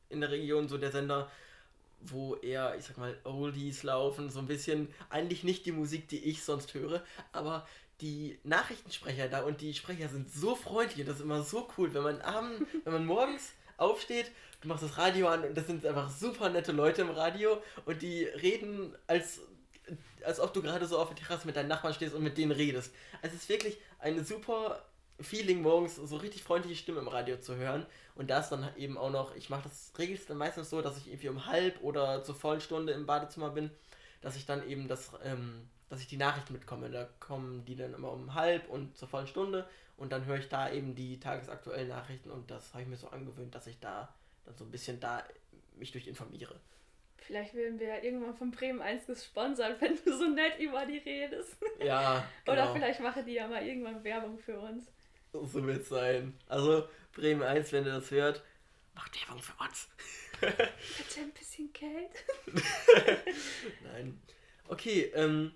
[0.10, 1.32] in der Region so der Sender,
[2.02, 6.24] wo eher, ich sag mal, Oldies laufen, so ein bisschen, eigentlich nicht die Musik, die
[6.26, 7.68] ich sonst höre, aber
[8.02, 11.94] die Nachrichtensprecher da und die Sprecher sind so freundlich und das ist immer so cool,
[11.94, 14.32] wenn man abends, wenn man morgens aufsteht,
[14.62, 18.02] du machst das Radio an und das sind einfach super nette Leute im Radio und
[18.02, 19.42] die reden als
[20.26, 22.52] als ob du gerade so auf der Terrasse mit deinen Nachbarn stehst und mit denen
[22.52, 22.94] redest.
[23.22, 24.84] Also es ist wirklich ein super
[25.20, 27.86] Feeling morgens, so richtig freundliche Stimme im Radio zu hören.
[28.16, 29.92] Und da ist dann eben auch noch, ich mache das
[30.28, 33.72] dann meistens so, dass ich irgendwie um halb oder zur vollen Stunde im Badezimmer bin,
[34.22, 36.90] dass ich dann eben das, ähm, dass ich die Nachrichten mitkomme.
[36.90, 40.50] Da kommen die dann immer um halb und zur vollen Stunde und dann höre ich
[40.50, 44.14] da eben die tagesaktuellen Nachrichten und das habe ich mir so angewöhnt, dass ich da
[44.46, 45.24] dann so ein bisschen da
[45.76, 46.60] mich durch informiere.
[47.18, 50.98] Vielleicht werden wir ja irgendwann von Bremen 1 gesponsert, wenn du so nett über die
[50.98, 51.58] redest.
[51.84, 52.74] Ja, Oder genau.
[52.74, 54.86] vielleicht machen die ja mal irgendwann Werbung für uns.
[55.34, 56.34] So wird es sein.
[56.48, 58.44] Also, Bremen 1, wenn ihr das hört,
[58.96, 59.90] macht Werbung für uns.
[60.40, 62.12] Bitte ein bisschen Geld.
[63.84, 64.22] Nein.
[64.68, 65.54] Okay, ähm,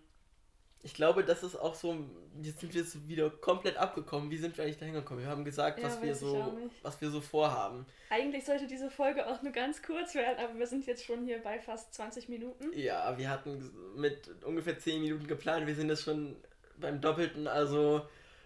[0.84, 1.96] ich glaube, das ist auch so,
[2.42, 4.32] jetzt sind wir so wieder komplett abgekommen.
[4.32, 5.24] Wie sind wir eigentlich da hingekommen?
[5.24, 7.86] Wir haben gesagt, Ja, was wir so, was wir so vorhaben.
[8.10, 11.42] Eigentlich sollte diese Folge auch nur ganz kurz werden, aber wir sind jetzt schon hier
[11.42, 12.72] bei fast 20 Minuten.
[12.74, 16.36] Ja, wir hatten mit ungefähr 10 Minuten geplant, wir sind jetzt schon
[16.78, 18.02] beim Doppelten, also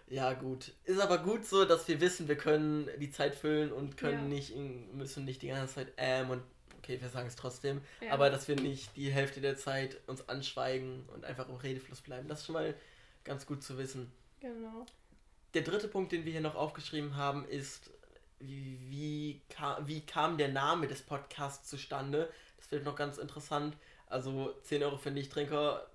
[0.08, 0.72] ja gut.
[0.84, 4.36] Ist aber gut so, dass wir wissen, wir können die Zeit füllen und können Ja.
[4.36, 4.54] nicht,
[4.92, 6.42] müssen nicht die ganze Zeit ähm und
[6.86, 8.12] okay, wir sagen es trotzdem, Ja.
[8.12, 12.28] aber dass wir nicht die Hälfte der Zeit uns anschweigen und einfach im Redefluss bleiben.
[12.28, 12.74] Das ist schon mal
[13.24, 14.12] ganz gut zu wissen.
[14.40, 14.86] Genau.
[15.54, 17.90] Der dritte Punkt, den wir hier noch aufgeschrieben haben, ist,
[18.38, 22.30] wie, wie, kam, wie kam der Name des Podcasts zustande?
[22.58, 23.76] Das wird noch ganz interessant.
[24.06, 25.86] Also 10 Euro für Nichttrinker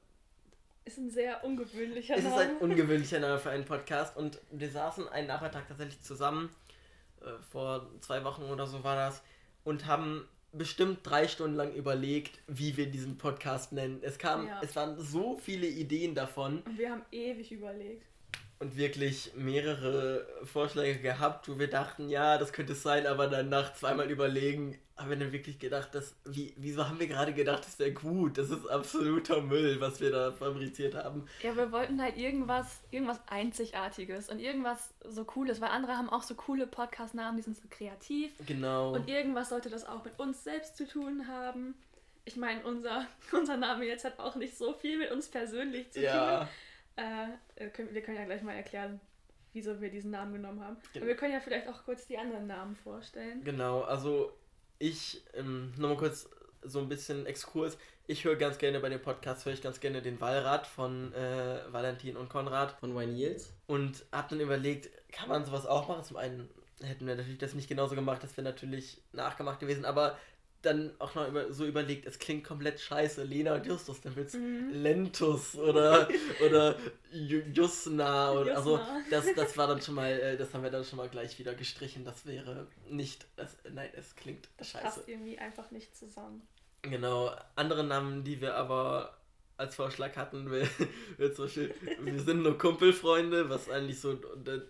[0.84, 2.42] Ist ein sehr ungewöhnlicher es ist Name.
[2.42, 6.54] ein ungewöhnlicher Name für einen Podcast und wir saßen einen Nachmittag tatsächlich zusammen,
[7.22, 9.22] äh, vor zwei Wochen oder so war das,
[9.64, 14.00] und haben bestimmt drei Stunden lang überlegt, wie wir diesen Podcast nennen.
[14.02, 14.60] Es kam, Ja.
[14.64, 18.06] es waren so viele Ideen davon Und wir haben ewig überlegt.
[18.62, 23.50] Und wirklich mehrere Vorschläge gehabt, wo wir dachten, ja, das könnte es sein, aber dann
[23.50, 27.66] nach zweimal überlegen, haben wir dann wirklich gedacht, dass, wie, wieso haben wir gerade gedacht,
[27.66, 28.38] das wäre gut?
[28.38, 31.26] Das ist absoluter Müll, was wir da fabriziert haben.
[31.42, 36.22] Ja, wir wollten halt irgendwas, irgendwas Einzigartiges und irgendwas so Cooles, weil andere haben auch
[36.22, 38.32] so coole Podcast-Namen, die sind so kreativ.
[38.46, 38.94] Genau.
[38.94, 41.74] Und irgendwas sollte das auch mit uns selbst zu tun haben.
[42.26, 46.00] Ich meine, unser, unser Name jetzt hat auch nicht so viel mit uns persönlich zu
[46.00, 46.48] ja, tun.
[46.96, 49.00] Äh, können, wir können ja gleich mal erklären,
[49.54, 50.78] wieso wir diesen Namen genommen haben.
[50.94, 53.44] Gen- Aber wir können ja vielleicht auch kurz die anderen Namen vorstellen.
[53.44, 53.82] genau.
[53.82, 54.32] Also
[54.80, 56.30] ich, ähm, nochmal kurz
[56.64, 57.78] so ein bisschen Exkurs.
[58.08, 61.60] Ich höre ganz gerne bei dem Podcast, höre ich ganz gerne den Wallrad von äh,
[61.72, 63.54] Valentin und Konrad von Wine Yields.
[63.68, 66.04] Und habe dann überlegt, kann man sowas auch machen?
[66.04, 66.50] Zum einen
[66.82, 70.18] hätten wir natürlich das nicht genauso gemacht, das wäre natürlich nachgemacht gewesen, aber
[70.62, 74.34] dann auch noch über, so überlegt, es klingt komplett scheiße, Lena und Justus, dann wird's
[74.34, 74.70] Mhm.
[74.70, 76.08] Lentus oder,
[76.46, 76.76] oder
[77.14, 79.02] Ju- Jusna oder also Jusna.
[79.10, 81.54] das, das war dann schon mal, äh, das haben wir dann schon mal gleich wieder
[81.56, 84.84] gestrichen, das wäre nicht, das, nein, es klingt Das scheiße.
[84.86, 86.48] passt irgendwie einfach nicht zusammen.
[86.84, 89.16] Genau, andere Namen, die wir aber
[89.62, 90.68] als Vorschlag hatten, wir,
[91.18, 94.20] wir, zum Beispiel, wir sind nur Kumpelfreunde, was eigentlich so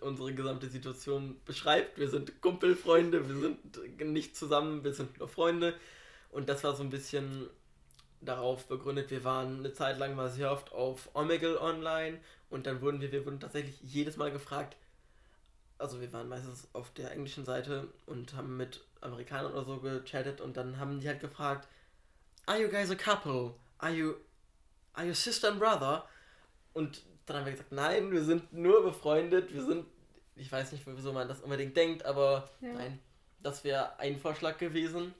[0.00, 1.98] unsere gesamte Situation beschreibt.
[1.98, 5.74] Wir sind Kumpelfreunde, wir sind nicht zusammen, wir sind nur Freunde.
[6.30, 7.48] Und das war so ein bisschen
[8.20, 12.80] darauf begründet, wir waren eine Zeit lang mal sehr oft auf Omegle online und dann
[12.80, 14.76] wurden wir, wir wurden tatsächlich jedes Mal gefragt,
[15.78, 20.40] also wir waren meistens auf der englischen Seite und haben mit Amerikanern oder so gechattet
[20.40, 21.66] und dann haben die halt gefragt,
[22.46, 23.54] Are you guys a couple?
[23.78, 24.14] Are you,
[24.94, 26.04] are you sister and brother?
[26.72, 29.86] Und dann haben wir gesagt, nein, wir sind nur befreundet, wir sind,
[30.36, 32.72] ich weiß nicht, wieso man das unbedingt denkt, aber Ja.
[32.72, 32.98] nein,
[33.42, 35.14] das wäre ein Vorschlag gewesen.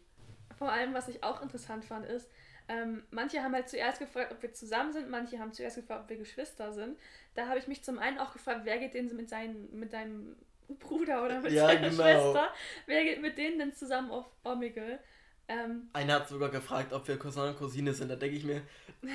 [0.59, 2.29] Vor allem, was ich auch interessant fand, ist,
[2.69, 6.11] ähm, manche haben halt zuerst gefragt, ob wir zusammen sind, manche haben zuerst gefragt, ob
[6.11, 6.99] wir Geschwister sind.
[7.35, 10.37] Da habe ich mich zum einen auch gefragt, wer geht denn mit, seinen, mit deinem
[10.79, 12.03] Bruder oder mit Ja, seiner genau.
[12.03, 12.49] Schwester?
[12.87, 15.01] Wer geht mit denen denn zusammen auf Omegle?
[15.49, 18.09] Ähm, Einer hat sogar gefragt, ob wir Cousin und Cousine sind.
[18.09, 18.63] Da denke ich mir,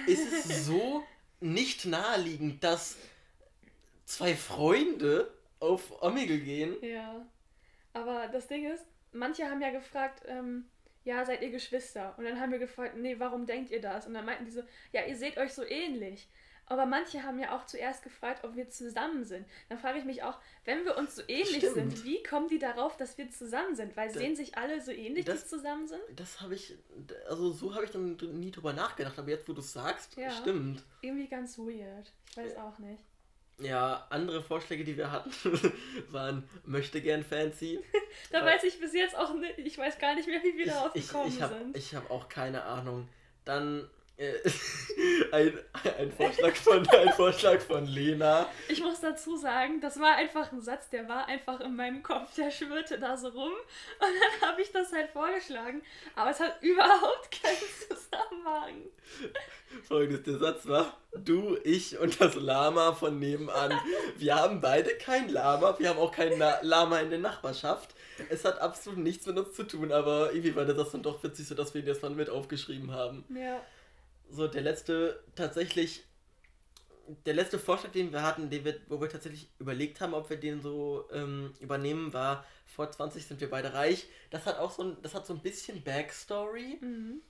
[0.07, 1.03] ist es so
[1.39, 2.97] nicht naheliegend, dass
[4.05, 6.75] zwei Freunde auf Omegle gehen?
[6.81, 7.25] ja.
[7.93, 10.65] Aber das Ding ist, manche haben ja gefragt, ähm,
[11.03, 12.13] ja, seid ihr Geschwister?
[12.17, 14.05] Und dann haben wir gefragt, nee, warum denkt ihr das?
[14.05, 14.61] Und dann meinten die so,
[14.91, 16.29] ja, ihr seht euch so ähnlich.
[16.69, 19.47] Aber manche haben ja auch zuerst gefragt, ob wir zusammen sind.
[19.69, 21.73] Dann frage ich mich auch, wenn wir uns so ähnlich Stimmt.
[21.75, 23.95] sind, wie kommen die darauf, dass wir zusammen sind?
[23.95, 26.01] Weil Da- sehen sich alle so ähnlich, das- die zusammen sind?
[26.15, 26.75] Das habe ich,
[27.29, 30.29] also so habe ich dann nie drüber nachgedacht, aber jetzt, wo du es sagst, Ja.
[30.29, 30.83] stimmt.
[31.01, 32.11] Irgendwie ganz weird.
[32.31, 33.01] Ich weiß auch nicht.
[33.59, 35.31] Ja, andere Vorschläge, die wir hatten,
[36.11, 37.79] waren möchte gern fancy.
[38.31, 40.71] Da weiß ich bis jetzt auch nicht, ich weiß gar nicht mehr, wie wir Ich,
[40.73, 41.77] darauf ich, gekommen ich habe sind.
[41.77, 43.07] ich hab auch keine Ahnung.
[43.45, 43.89] Dann
[45.31, 45.59] ein,
[45.99, 48.49] ein, Vorschlag von, ein Vorschlag von Lena.
[48.67, 52.33] Ich muss dazu sagen, das war einfach ein Satz, der war einfach in meinem Kopf,
[52.33, 53.51] der schwirrte da so rum.
[53.51, 54.07] Und
[54.41, 55.83] dann habe ich das halt vorgeschlagen.
[56.15, 58.85] Aber es hat überhaupt keinen Zusammenhang.
[59.87, 63.79] Folgendes, der Satz war, du, ich und das Lama von nebenan.
[64.17, 67.93] Wir haben beide kein Lama, wir haben auch kein Na Lama in der Nachbarschaft.
[68.29, 71.21] Es hat absolut nichts mit uns zu tun, aber irgendwie war der Satz dann doch
[71.23, 73.23] witzig, sodass wir ihn jetzt mal mit aufgeschrieben haben.
[73.29, 73.61] Ja.
[74.29, 76.03] So, der letzte, tatsächlich,
[77.25, 80.37] der letzte Vorschlag, den wir hatten, den wir, wo wir tatsächlich überlegt haben, ob wir
[80.37, 84.07] den so ähm, übernehmen, war, vor 20 sind wir beide reich.
[84.29, 86.77] Das hat auch so ein, das hat so ein bisschen Backstory.
[86.81, 87.21] Mhm.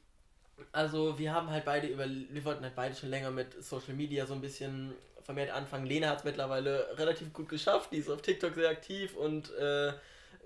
[0.72, 4.26] Also wir haben halt beide über, wir wollten halt beide schon länger mit Social Media
[4.26, 5.86] so ein bisschen vermehrt anfangen.
[5.86, 9.94] Lena hat es mittlerweile relativ gut geschafft, die ist auf TikTok sehr aktiv und äh,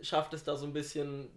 [0.02, 1.30] schafft es da so ein bisschen,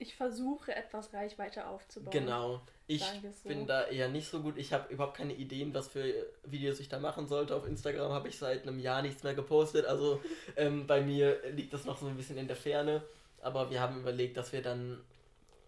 [0.00, 2.12] Ich versuche etwas Reichweite aufzubauen.
[2.12, 2.60] genau.
[2.86, 3.48] Ich so.
[3.48, 4.56] bin da eher nicht so gut.
[4.56, 6.04] Ich habe überhaupt keine Ideen, was für
[6.44, 7.54] Videos ich da machen sollte.
[7.54, 9.84] Auf Instagram habe ich seit einem Jahr nichts mehr gepostet.
[9.86, 10.22] Also
[10.56, 13.02] ähm, bei mir liegt das noch so ein bisschen in der Ferne.
[13.42, 15.00] Aber wir haben überlegt, dass wir dann,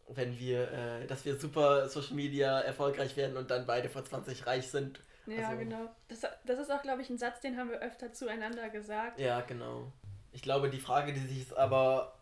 [0.08, 4.46] wenn wir, äh, dass wir super Social Media erfolgreich werden und dann beide vor 20
[4.46, 5.00] reich sind.
[5.26, 5.90] Ja, Also- genau.
[6.08, 9.18] Das, das ist auch, glaube ich, ein Satz, den haben wir öfter zueinander gesagt.
[9.20, 9.92] Ja, genau.
[10.32, 12.14] Ich glaube, die Frage, die sich jetzt aber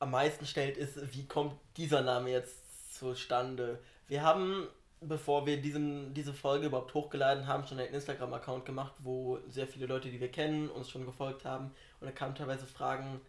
[0.00, 3.78] am meisten stellt, ist, wie kommt dieser Name jetzt zustande?
[4.08, 4.66] Wir haben,
[5.00, 9.86] bevor wir diesen, diese Folge überhaupt hochgeladen haben, schon einen Instagram-Account gemacht, wo sehr viele
[9.86, 11.70] Leute, die wir kennen, uns schon gefolgt haben.
[12.00, 13.20] Und da kamen teilweise Fragen,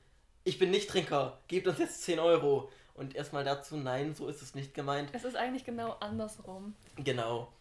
[0.44, 2.72] ich bin nicht Trinker, gebt uns jetzt 10 Euro.
[2.94, 5.10] Und erstmal dazu, nein, so ist es nicht gemeint.
[5.14, 6.76] Es ist eigentlich genau andersrum.
[6.98, 7.52] Genau.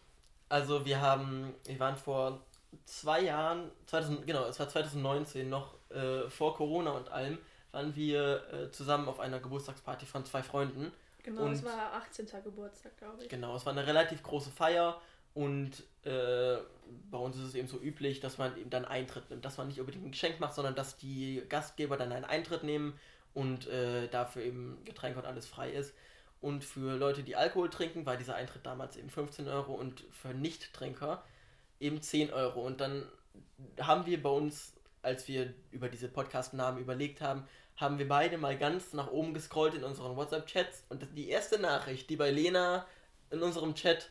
[0.49, 2.41] Also wir haben, wir waren vor
[2.85, 7.37] zwei Jahren, 2000, genau, es war 2019 noch äh, vor Corona und allem,
[7.71, 10.91] waren wir äh, zusammen auf einer Geburtstagsparty von zwei Freunden.
[11.23, 12.27] Genau, und es war 18.
[12.43, 13.29] Geburtstag, glaube ich.
[13.29, 14.99] Genau, es war eine relativ große Feier
[15.33, 16.57] und äh,
[17.09, 19.45] bei uns ist es eben so üblich, dass man eben dann Eintritt nimmt.
[19.45, 22.99] Dass man nicht unbedingt ein Geschenk macht, sondern dass die Gastgeber dann einen Eintritt nehmen
[23.33, 25.93] und äh, dafür eben Getränke und alles frei ist.
[26.41, 30.33] Und für Leute, die Alkohol trinken, war dieser Eintritt damals eben 15 Euro und für
[30.33, 31.23] Nicht-Trinker
[31.79, 32.65] eben 10 Euro.
[32.65, 33.05] Und dann
[33.79, 38.57] haben wir bei uns, als wir über diese Podcast-Namen überlegt haben, haben wir beide mal
[38.57, 42.85] ganz nach oben gescrollt in unseren WhatsApp-Chats und die erste Nachricht, die bei Lena
[43.31, 44.09] in unserem Chat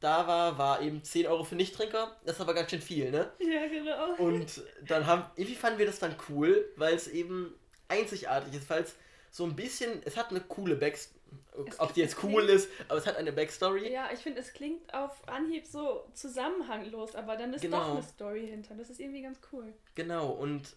[0.00, 2.14] da war, war eben 10 Euro für Nichttrinker.
[2.24, 3.32] Das ist aber ganz schön viel, ne?
[3.38, 4.14] Ja, genau.
[4.16, 7.54] Und dann haben, irgendwie fanden wir das dann cool, weil es eben
[7.88, 8.96] einzigartig ist, weil es
[9.30, 11.20] so ein bisschen, es hat eine coole Backstory.
[11.78, 13.92] Ob die jetzt cool ist, aber es hat eine Backstory.
[13.92, 17.78] Ja, ich finde, es klingt auf Anhieb so zusammenhanglos, aber dann ist genau.
[17.78, 18.74] doch eine Story hinter.
[18.74, 19.72] Das ist irgendwie ganz cool.
[19.94, 20.76] Genau, und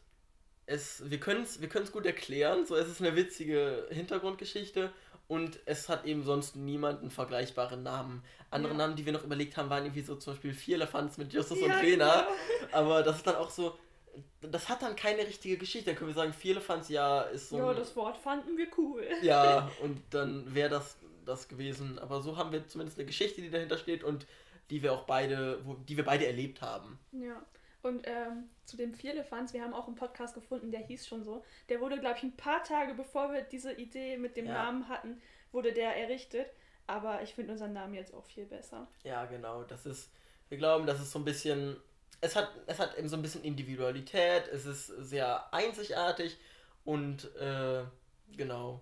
[0.67, 2.65] es, wir können es wir gut erklären.
[2.65, 4.91] So, es ist eine witzige Hintergrundgeschichte
[5.27, 8.23] und es hat eben sonst niemanden vergleichbaren Namen.
[8.51, 8.77] Andere ja.
[8.77, 11.59] Namen, die wir noch überlegt haben, waren irgendwie so zum Beispiel Vier Elefants mit Justus
[11.59, 12.27] ja, und Rena.
[12.61, 12.77] Genau.
[12.77, 13.77] Aber das ist dann auch so,
[14.41, 15.89] das hat dann keine richtige Geschichte.
[15.89, 17.57] Dann können wir sagen, Vier Elefants, ja, ist so.
[17.57, 19.05] Ja, das Wort fanden wir cool.
[19.21, 21.99] Ja, und dann wäre das das gewesen.
[21.99, 24.25] Aber so haben wir zumindest eine Geschichte, die dahinter steht und
[24.69, 26.99] die wir auch beide, wo, die wir beide erlebt haben.
[27.11, 27.41] Ja.
[27.87, 31.45] Und ähm, zu dem Vierlefanz, wir haben auch einen Podcast gefunden, der hieß schon so.
[31.69, 34.53] Der wurde, glaube ich, ein paar Tage bevor wir diese Idee mit dem ja.
[34.53, 35.21] Namen hatten,
[35.53, 36.47] wurde der errichtet.
[36.85, 38.87] Aber ich finde unseren Namen jetzt auch viel besser.
[39.03, 39.63] Ja, genau.
[39.63, 40.11] Das ist,
[40.49, 41.77] wir glauben, das ist so ein bisschen,
[42.19, 46.37] es hat, es hat eben so ein bisschen Individualität, es ist sehr einzigartig
[46.83, 47.83] und äh,
[48.35, 48.81] genau.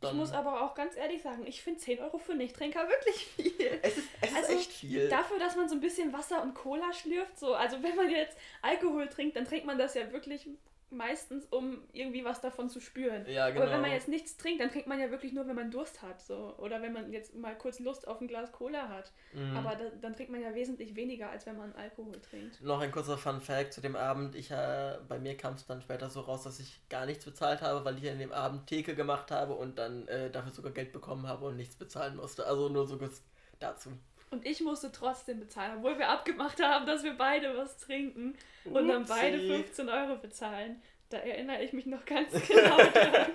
[0.00, 3.26] Dann ich muss aber auch ganz ehrlich sagen, ich finde 10 Euro für Nichttrinker wirklich
[3.26, 3.78] viel.
[3.82, 5.08] Es ist, es also ist echt viel.
[5.08, 8.36] Dafür, dass man so ein bisschen Wasser und Cola schlürft, so, also wenn man jetzt
[8.62, 10.48] Alkohol trinkt, dann trinkt man das ja wirklich
[10.92, 13.24] meistens, um irgendwie was davon zu spüren.
[13.26, 13.62] Ja, genau.
[13.62, 13.94] Aber wenn man genau.
[13.94, 16.20] jetzt nichts trinkt, dann trinkt man ja wirklich nur, wenn man Durst hat.
[16.20, 16.54] So.
[16.58, 19.12] Oder wenn man jetzt mal kurz Lust auf ein Glas Cola hat.
[19.32, 19.56] Mhm.
[19.56, 22.60] Aber da, dann trinkt man ja wesentlich weniger, als wenn man Alkohol trinkt.
[22.62, 24.34] Noch ein kurzer Fun Fact zu dem Abend.
[24.34, 27.62] Ich, äh, bei mir kam es dann später so raus, dass ich gar nichts bezahlt
[27.62, 30.92] habe, weil ich an dem Abend Theke gemacht habe und dann äh, dafür sogar Geld
[30.92, 32.46] bekommen habe und nichts bezahlen musste.
[32.46, 33.22] Also nur so kurz
[33.58, 33.90] dazu.
[34.30, 38.76] Und ich musste trotzdem bezahlen, obwohl wir abgemacht haben, dass wir beide was trinken und
[38.76, 38.88] Upsi.
[38.88, 40.80] dann beide 15 Euro bezahlen.
[41.08, 43.32] Da erinnere ich mich noch ganz genau dran.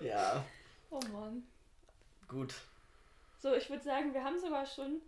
[0.00, 0.44] ja.
[0.90, 1.46] Oh Mann.
[2.28, 2.54] Gut.
[3.38, 5.00] So, ich würde sagen, wir haben sogar schon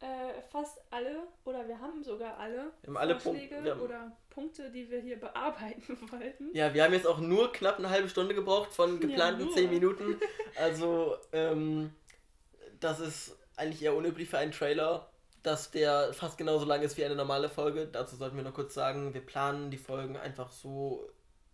[0.00, 4.90] äh, fast alle oder wir haben sogar alle, wir alle Vorschläge Punkt, oder Punkte, die
[4.90, 6.54] wir hier bearbeiten wollten.
[6.54, 9.70] Ja, wir haben jetzt auch nur knapp eine halbe Stunde gebraucht von geplanten ja, 10
[9.70, 10.20] Minuten.
[10.56, 11.94] Also, ähm,
[12.78, 15.10] das ist eigentlich eher unüblich für einen Trailer,
[15.42, 17.86] dass der fast genauso lang ist wie eine normale Folge.
[17.86, 21.08] Dazu sollten wir noch kurz sagen, wir planen die Folgen einfach so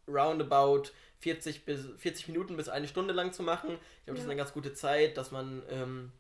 [0.09, 0.85] roundabout
[1.21, 3.71] 40, bis, 40 Minuten bis eine Stunde lang zu machen.
[3.71, 4.25] Ich glaube, das ja.
[4.25, 6.13] ist eine ganz gute Zeit, dass man, ähm,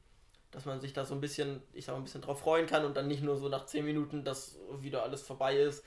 [0.52, 2.84] dass man sich da so ein bisschen, ich sag mal, ein bisschen drauf freuen kann
[2.84, 5.84] und dann nicht nur so nach 10 Minuten, dass wieder alles vorbei ist.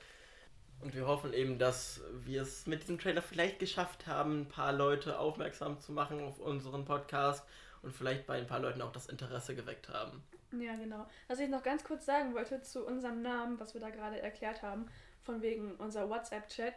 [0.80, 4.74] Und wir hoffen eben, dass wir es mit diesem Trailer vielleicht geschafft haben, ein paar
[4.74, 7.46] Leute aufmerksam zu machen auf unseren Podcast
[7.86, 10.22] und vielleicht bei ein paar Leuten auch das Interesse geweckt haben.
[10.52, 11.06] Ja, genau.
[11.28, 14.62] Was ich noch ganz kurz sagen wollte zu unserem Namen, was wir da gerade erklärt
[14.62, 14.86] haben,
[15.22, 16.74] von wegen unser WhatsApp-Chat.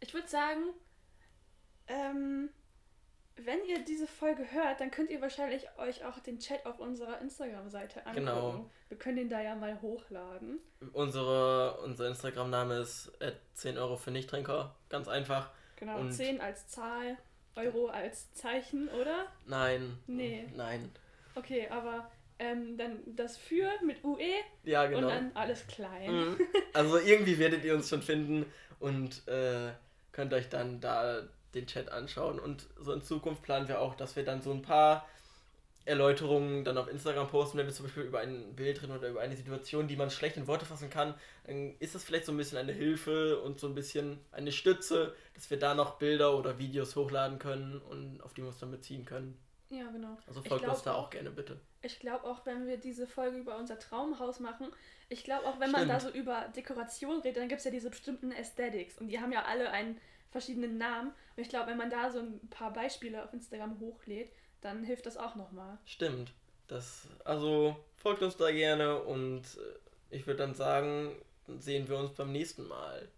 [0.00, 0.62] Ich würde sagen,
[1.86, 2.50] ähm,
[3.36, 7.20] wenn ihr diese Folge hört, dann könnt ihr wahrscheinlich euch auch den Chat auf unserer
[7.20, 8.26] Instagram-Seite angucken.
[8.26, 8.70] Genau.
[8.88, 10.60] Wir können den da ja mal hochladen.
[10.92, 13.12] Unsere, unser Instagram-Name ist
[13.54, 14.76] 10 Euro für Nichttrinker.
[14.90, 15.50] Ganz einfach.
[15.76, 17.16] Genau, Und 10 als Zahl,
[17.56, 19.26] Euro als Zeichen, oder?
[19.46, 19.98] Nein.
[20.06, 20.46] Nee.
[20.54, 20.90] Nein.
[21.34, 24.18] Okay, aber ähm, dann das für mit UE
[24.64, 25.06] ja, genau.
[25.06, 26.12] und dann alles klein.
[26.12, 26.40] Mhm.
[26.72, 28.46] Also irgendwie werdet ihr uns schon finden
[28.80, 29.70] und äh,
[30.10, 31.22] könnt euch dann da
[31.54, 32.40] den Chat anschauen.
[32.40, 35.08] Und so in Zukunft planen wir auch, dass wir dann so ein paar
[35.86, 39.20] Erläuterungen dann auf Instagram posten, wenn wir zum Beispiel über ein Bild reden oder über
[39.20, 41.14] eine Situation, die man schlecht in Worte fassen kann,
[41.46, 45.14] dann ist das vielleicht so ein bisschen eine Hilfe und so ein bisschen eine Stütze,
[45.34, 48.70] dass wir da noch Bilder oder Videos hochladen können und auf die wir uns dann
[48.70, 49.38] beziehen können.
[49.70, 50.16] Ja, genau.
[50.26, 51.58] Also folgt uns da auch, auch gerne bitte.
[51.82, 54.68] Ich glaube auch, wenn wir diese Folge über unser Traumhaus machen,
[55.08, 55.86] ich glaube auch, wenn Stimmt.
[55.86, 59.20] man da so über Dekoration redet, dann gibt es ja diese bestimmten Aesthetics und die
[59.20, 61.10] haben ja alle einen verschiedenen Namen.
[61.36, 64.32] Und ich glaube, wenn man da so ein paar Beispiele auf Instagram hochlädt,
[64.64, 65.78] dann hilft das auch nochmal.
[65.84, 66.32] Stimmt.
[66.68, 71.12] Das, also folgt uns da gerne und äh, ich würde dann sagen,
[71.58, 73.08] sehen wir uns beim nächsten Mal.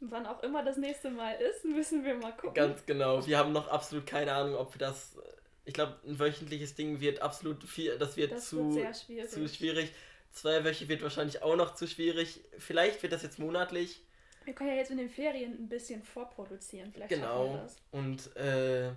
[0.00, 2.54] Wann auch immer das nächste Mal ist, müssen wir mal gucken.
[2.54, 3.24] Ganz genau.
[3.26, 5.16] Wir haben noch absolut keine Ahnung, ob wir das.
[5.64, 7.96] Ich glaube, ein wöchentliches Ding wird absolut viel.
[7.98, 9.30] Das wird, das zu, wird schwierig.
[9.30, 9.92] zu schwierig.
[10.32, 12.40] Zwei Wöche wird wahrscheinlich auch noch zu schwierig.
[12.58, 14.00] Vielleicht wird das jetzt monatlich.
[14.44, 16.90] Wir können ja jetzt in den Ferien ein bisschen vorproduzieren.
[16.92, 17.62] Vielleicht schaffen wir Genau.
[17.62, 17.76] das.
[17.92, 18.90] Und äh,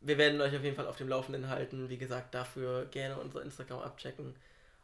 [0.00, 1.88] wir werden euch auf jeden Fall auf dem Laufenden halten.
[1.88, 4.34] Wie gesagt, dafür gerne unser Instagram abchecken.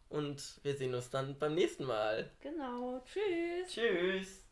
[0.09, 2.31] Und wir sehen uns dann beim nächsten Mal.
[2.41, 3.03] Genau.
[3.05, 3.73] Tschüss.
[3.73, 4.46] Tschüss.